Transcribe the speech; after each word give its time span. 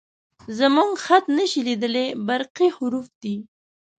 _زموږ 0.57 0.91
خط 1.05 1.25
نه 1.37 1.45
شې 1.51 1.61
لېدلی، 1.67 2.07
برقي 2.27 2.67
حروف 2.75 3.07
دي 3.21 3.35